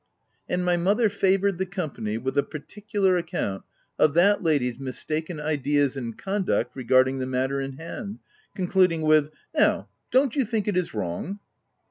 [0.49, 3.61] "And my mother favoured the company with a particular account
[3.99, 8.17] of that lady's mistaken ideas and conduct regarding the matter in hand,
[8.55, 11.37] concluding with," Now don't you think it is wrong?"